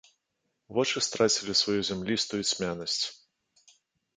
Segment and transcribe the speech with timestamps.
[0.77, 3.05] Вочы страцілі сваю зямлістую цьмянасць.